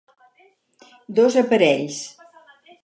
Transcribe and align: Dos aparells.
Dos 1.19 1.39
aparells. 1.43 2.03